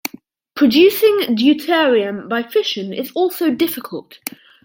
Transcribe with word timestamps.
Producing 0.55 1.35
deuterium 1.37 2.27
by 2.27 2.41
fission 2.41 2.91
is 2.91 3.11
also 3.11 3.51
difficult. 3.51 4.17